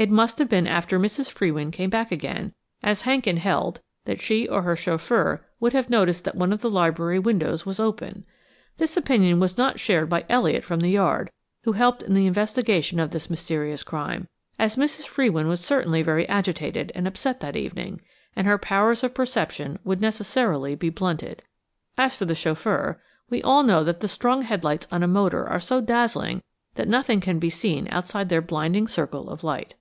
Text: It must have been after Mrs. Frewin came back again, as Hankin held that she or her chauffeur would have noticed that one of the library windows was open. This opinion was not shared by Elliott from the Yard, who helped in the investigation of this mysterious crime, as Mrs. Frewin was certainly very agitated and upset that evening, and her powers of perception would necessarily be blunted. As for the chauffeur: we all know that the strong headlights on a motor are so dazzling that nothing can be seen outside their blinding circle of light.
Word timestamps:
It 0.00 0.08
must 0.10 0.38
have 0.38 0.48
been 0.48 0.66
after 0.66 0.98
Mrs. 0.98 1.30
Frewin 1.30 1.70
came 1.70 1.90
back 1.90 2.10
again, 2.10 2.54
as 2.82 3.02
Hankin 3.02 3.36
held 3.36 3.82
that 4.06 4.18
she 4.22 4.48
or 4.48 4.62
her 4.62 4.74
chauffeur 4.74 5.44
would 5.60 5.74
have 5.74 5.90
noticed 5.90 6.24
that 6.24 6.34
one 6.34 6.54
of 6.54 6.62
the 6.62 6.70
library 6.70 7.18
windows 7.18 7.66
was 7.66 7.78
open. 7.78 8.24
This 8.78 8.96
opinion 8.96 9.40
was 9.40 9.58
not 9.58 9.78
shared 9.78 10.08
by 10.08 10.24
Elliott 10.30 10.64
from 10.64 10.80
the 10.80 10.88
Yard, 10.88 11.30
who 11.64 11.72
helped 11.72 12.02
in 12.02 12.14
the 12.14 12.26
investigation 12.26 12.98
of 12.98 13.10
this 13.10 13.28
mysterious 13.28 13.82
crime, 13.82 14.26
as 14.58 14.76
Mrs. 14.76 15.06
Frewin 15.06 15.48
was 15.48 15.60
certainly 15.60 16.00
very 16.00 16.26
agitated 16.30 16.90
and 16.94 17.06
upset 17.06 17.40
that 17.40 17.54
evening, 17.54 18.00
and 18.34 18.46
her 18.46 18.56
powers 18.56 19.04
of 19.04 19.12
perception 19.12 19.78
would 19.84 20.00
necessarily 20.00 20.74
be 20.74 20.88
blunted. 20.88 21.42
As 21.98 22.16
for 22.16 22.24
the 22.24 22.34
chauffeur: 22.34 22.98
we 23.28 23.42
all 23.42 23.62
know 23.62 23.84
that 23.84 24.00
the 24.00 24.08
strong 24.08 24.44
headlights 24.44 24.88
on 24.90 25.02
a 25.02 25.06
motor 25.06 25.46
are 25.46 25.60
so 25.60 25.78
dazzling 25.82 26.42
that 26.76 26.88
nothing 26.88 27.20
can 27.20 27.38
be 27.38 27.50
seen 27.50 27.86
outside 27.90 28.30
their 28.30 28.40
blinding 28.40 28.88
circle 28.88 29.28
of 29.28 29.44
light. 29.44 29.74